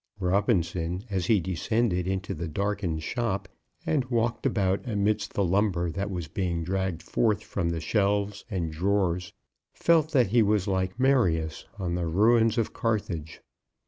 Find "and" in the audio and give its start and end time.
3.85-4.03, 8.49-8.71